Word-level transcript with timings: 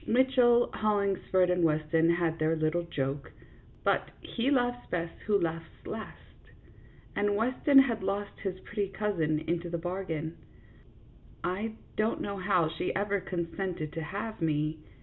Mitchell, 0.07 0.71
Hollings 0.73 1.19
ford, 1.31 1.51
and 1.51 1.63
Weston 1.63 2.09
had 2.15 2.39
their 2.39 2.55
little 2.55 2.81
joke; 2.81 3.31
but 3.83 4.09
"he 4.19 4.49
laughs 4.49 4.87
best 4.89 5.13
who 5.27 5.39
laughs 5.39 5.69
last," 5.85 6.41
and 7.15 7.35
Weston 7.35 7.77
has 7.77 8.01
lost 8.01 8.39
his 8.41 8.59
pretty 8.61 8.87
cousin 8.87 9.37
into 9.41 9.69
the 9.69 9.77
bargain. 9.77 10.35
I 11.43 11.73
don't 11.97 12.19
know 12.19 12.37
how 12.37 12.67
she 12.67 12.95
ever 12.95 13.19
consented 13.19 13.93
to 13.93 14.01
have 14.01 14.41
me. 14.41 14.79